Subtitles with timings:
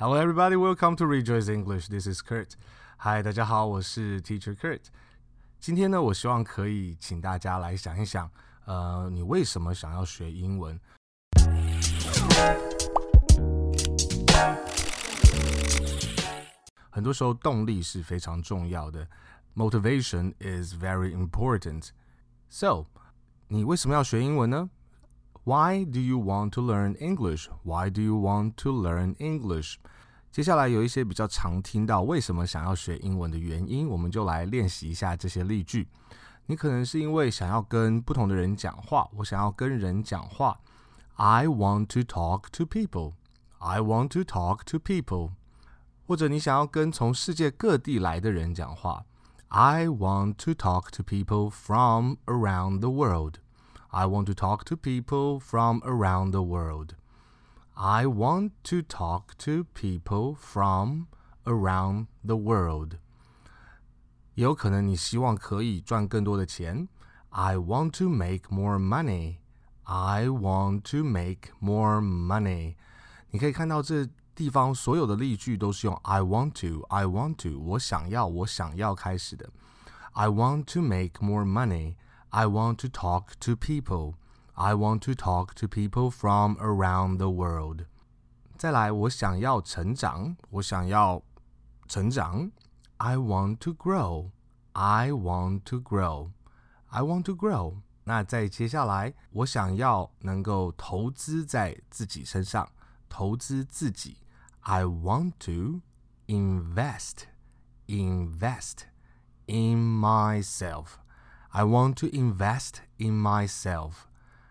[0.00, 0.56] Hello, everybody.
[0.56, 1.88] Welcome to Rejoice English.
[1.88, 2.50] This is Kurt.
[2.98, 4.80] Hi，大家好，我是 Teacher Kurt。
[5.58, 8.30] 今天呢，我希望可以请大家来想一想，
[8.66, 10.78] 呃，你为什么想要学英文？
[16.90, 19.06] 很多时候，动力是非常重要的。
[19.54, 21.88] Motivation is very important.
[22.48, 22.86] So，
[23.48, 24.70] 你为什么要学英文呢
[25.44, 27.48] ？Why do you want to learn English?
[27.62, 29.76] Why do you want to learn English?
[30.32, 35.88] 接下来有一些比较常听到为什么想要学英文的原因，我们就来练习一下这些例句。
[36.46, 40.60] 你可能是因为想要跟不同的人讲话，我想要跟人讲话。
[41.14, 43.14] I want to talk to people.
[43.58, 45.30] I want to talk to people.
[46.06, 49.06] 或者你想要跟从世界各地来的人讲话。
[49.48, 53.36] I want to talk to people from around the world.
[53.90, 56.96] I want to talk to people from around the world.
[57.74, 61.06] I want to talk to people from
[61.44, 62.98] around the world.
[64.34, 66.88] 也有可能你希望可以赚更多的钱。
[67.30, 69.36] I want to make more money.
[69.84, 72.76] I want to make more money.
[73.30, 79.50] 你可以看到这地方所有的例句都是用 I want to, I want to，我想要，我想要开始的。
[80.12, 81.96] I want to make more money.
[82.30, 84.14] I want to talk to people.
[84.54, 87.86] I want to talk to people from around the world.
[88.56, 91.22] 再来，我想要成长，我想要
[91.86, 92.50] 成长。
[92.96, 94.30] I want to grow.
[94.72, 96.30] I want to grow.
[96.88, 97.82] I want to grow.
[98.04, 102.70] 那再接下来，我想要能够投资在自己身上，
[103.08, 104.18] 投资自己。
[104.60, 105.82] I want to
[106.26, 107.24] invest,
[107.86, 108.84] invest
[109.46, 110.98] in myself.
[111.50, 114.06] I want to invest in myself.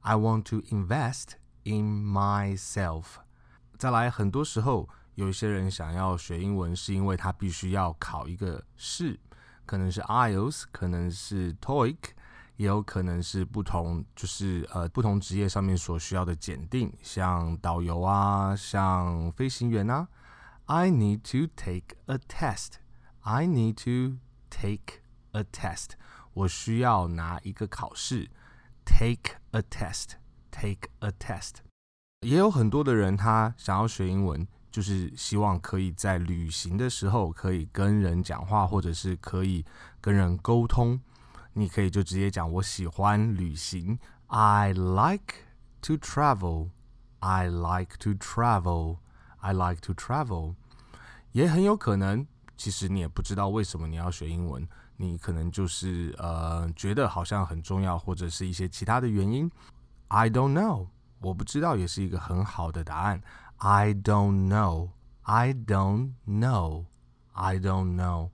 [0.00, 1.32] I want to invest
[1.64, 3.16] in myself.
[3.76, 9.18] 再来，很多时候有一些人想要学英文，是因为他必须要考一个试，
[9.66, 11.96] 可能是 IELTS，可能是 TOEIC，
[12.56, 20.08] 也有可能是不同，就是呃不同职业上面所需要的检定，像导游啊，像飞行员啊。
[20.66, 22.74] I need to take a test.
[23.20, 24.18] I need to
[24.48, 25.02] take
[25.32, 25.90] a test.
[26.33, 28.29] 我需要拿一个考试
[28.85, 31.55] ，take a test，take a test。
[32.21, 39.65] 也有很多的人，他想要学英文，就是希望可以在旅行的时候可以跟人讲话，或者是可以
[39.99, 41.01] 跟人沟通。
[41.53, 45.33] 你可以就直接讲我喜欢旅行，I like
[45.81, 46.69] to travel。
[47.19, 48.99] I like to travel。
[49.39, 50.55] I like to travel。
[51.33, 52.25] 也很有可能，
[52.55, 54.67] 其实你也不知道为什么你要学英文。
[55.01, 59.51] 你可能就是呃觉得好像很重要，或者是一些其他的原因。
[60.09, 60.89] I don't know，
[61.19, 63.21] 我不知道，也是一个很好的答案。
[63.57, 68.29] I don't know，I don't know，I don't know。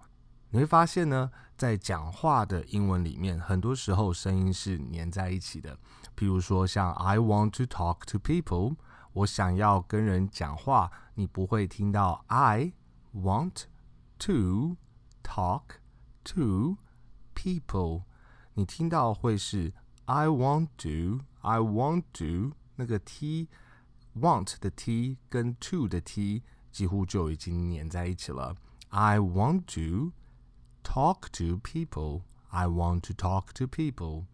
[0.49, 5.77] 你会发现呢，在讲话的英文里面，很多时候声音是粘在一起的。
[6.17, 8.75] 譬如说，像 I want to talk to people，
[9.13, 12.73] 我想要跟人讲话，你不会听到 I
[13.13, 13.63] want
[14.19, 14.77] to
[15.23, 15.63] talk。
[16.26, 16.76] to
[17.34, 18.04] people，
[18.54, 19.72] 你听到会是
[20.06, 23.48] I want to I want to 那个 t
[24.16, 28.56] want 的 t 跟 to 的 t 几乎就已经粘在一起了。
[28.90, 30.12] I want to
[30.82, 32.22] talk to people.
[32.48, 34.26] I want to talk to people.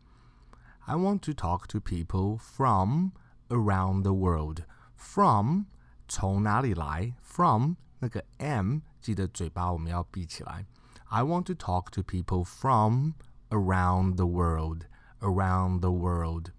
[0.80, 3.12] I want to talk to people from
[3.48, 4.64] around the world.
[4.96, 5.66] From
[6.08, 7.14] 从哪里来？
[7.22, 10.66] From 那个 m 记得嘴巴我们要闭起来。
[11.12, 13.14] I want to talk to people from
[13.50, 14.86] around the world.
[15.20, 16.52] Around the world.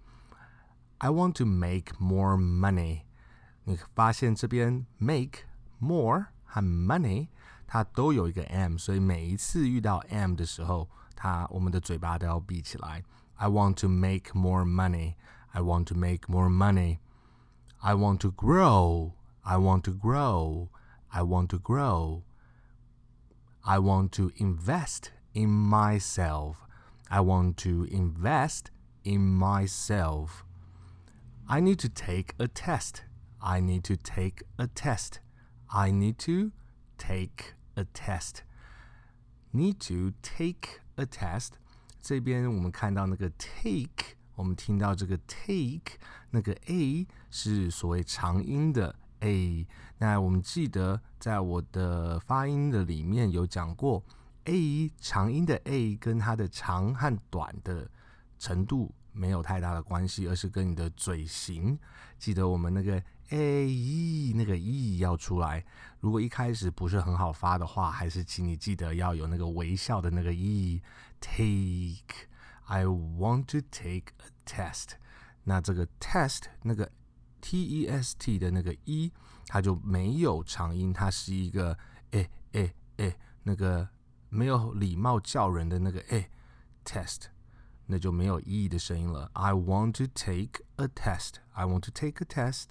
[1.00, 3.04] I want to make more money.
[3.64, 5.46] 你发现这边 make
[5.80, 7.28] more 和 money
[7.68, 13.04] 它都有一个 m，所以每一次遇到 m 的时候，它我们的嘴巴都要闭起来。
[13.36, 15.14] I want to make more money.
[15.52, 16.98] I want to make more money.
[17.78, 19.14] I want to grow.
[19.42, 20.68] I want to grow.
[21.10, 22.24] I want to grow.
[23.64, 26.58] I want to invest in myself.
[27.10, 28.72] I want to invest
[29.04, 30.44] in myself.
[31.48, 33.04] I need to take a test.
[33.42, 35.20] I need to take a test.
[35.72, 36.52] I need to
[36.98, 38.44] take a test.
[39.52, 41.54] Need to take a test.
[42.02, 45.98] 这边我们看到那个 take，我们听到这个 take，
[46.32, 49.67] 那个 a 是所谓长音的 a。
[49.99, 54.05] 那我们记得，在我的发音的里面有讲过
[54.45, 57.89] ，a 长音的 a 跟它的长和短的
[58.39, 61.79] 程度没有太大的关系，而是跟你的嘴型。
[62.19, 65.65] 记得我们那个 a e 那个 e 要出来。
[66.01, 70.83] 如果一开始不是很好发的话，还是请你记得要有那个微笑的那个 e。
[71.21, 72.29] Take,
[72.67, 74.91] I want to take a test。
[75.45, 76.91] 那这个 test 那个
[77.45, 79.13] t e s t 的那个 e，
[79.47, 81.77] 它就没有长音，它是一个
[82.13, 83.87] 诶诶诶，那个
[84.31, 86.31] 没有礼貌叫人的那个诶
[86.87, 87.25] test，
[87.85, 89.31] 那就没有 e 的声音了。
[89.35, 91.35] I want to take a test.
[91.53, 92.69] I want to take a test.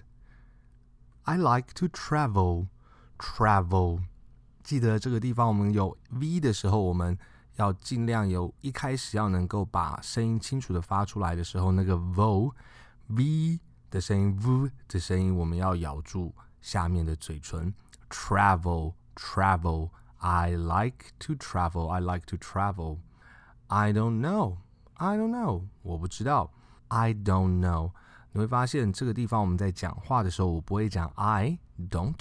[1.22, 2.70] I like to travel.
[3.20, 4.02] Travel，
[4.64, 7.16] 记得这个地方我们有 v 的时候，我们
[7.58, 13.60] 要尽量有一开始要能够把声音清楚的发出来的时候，那个 vo，v
[13.94, 17.72] 的声音的声音，我们要咬住下面的嘴唇。
[18.10, 19.92] Travel, travel.
[20.18, 21.90] I like to travel.
[21.90, 22.98] I like to travel.
[23.68, 24.58] I don't know.
[24.96, 25.66] I don't know.
[25.84, 26.50] 我不知道。
[26.88, 27.92] I don't know.
[28.32, 31.60] 你会发现这个地方我们在讲话的时候，我不会讲 I
[31.92, 32.18] don't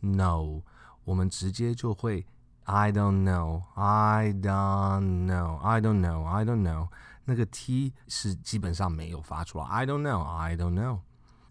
[0.00, 0.62] know，
[1.02, 2.24] 我们直接就会
[2.62, 6.88] I don't know, I don't know, I don't know, I don't know，
[7.24, 9.64] 那个 T 是基本上没有发出来。
[9.64, 10.22] I don't know.
[10.22, 11.00] I don't know。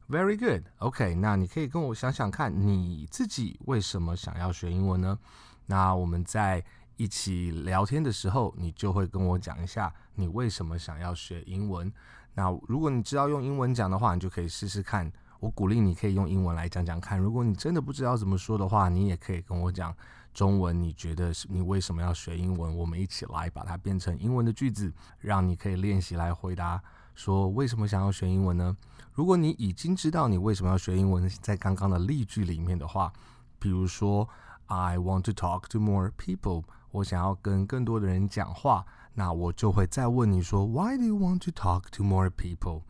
[0.08, 0.64] Very good.
[0.78, 5.18] OK，那你可以跟我想想看，你自己为什么想要学英文呢？
[5.66, 6.64] 那我们在
[6.96, 11.92] 一起聊天的时候，你就会跟我讲一下你为什么想要学英文。
[12.36, 15.12] 那如果你知道用英文讲的话，你就可以试试看。
[15.40, 17.18] 我鼓励你可以用英文来讲讲看。
[17.18, 19.96] 如果你真的不知道怎么说的话，你也可以跟我讲
[20.34, 20.80] 中文。
[20.80, 22.78] 你觉得是你为什么要学英文？
[22.78, 26.82] 我们一起来把它变成英文的句子，让你可以练习来回答
[27.16, 28.78] 说为什么想要学英文呢？
[29.14, 33.12] 如果你已经知道你为什么要学英文，在刚刚的例句里面的话，
[33.58, 34.28] 比如说
[34.68, 42.30] I want to talk to more people，我想要跟更多的人讲话，那我就会再问你说 Why do you want to talk to more
[42.30, 42.82] people？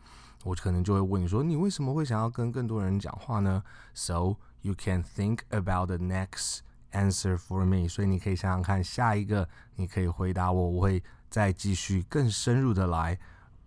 [0.44, 3.62] 我可能就会问你说，你为什么会想要跟更多人讲话呢
[3.94, 6.60] ？So you can think about the next
[6.92, 7.88] answer for me。
[7.88, 13.18] 所以你可以想想看，下一个你可以回答我，我会再继续更深入的来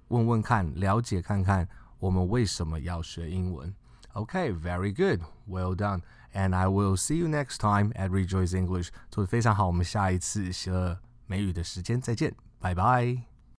[0.10, 1.68] 问问看，了解看看
[2.00, 3.74] 我们为什么要学英文。
[4.14, 6.02] ？OK，very good, well done,
[6.34, 8.90] and I will see you next time at Rejoice English。
[9.10, 13.29] 做的非常好，我们下一次学美语的时间再见，拜拜。